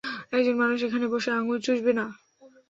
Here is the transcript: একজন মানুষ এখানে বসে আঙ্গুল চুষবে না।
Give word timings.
একজন 0.31 0.55
মানুষ 0.61 0.79
এখানে 0.83 1.05
বসে 1.13 1.29
আঙ্গুল 1.31 1.57
চুষবে 1.65 1.91
না। 1.99 2.05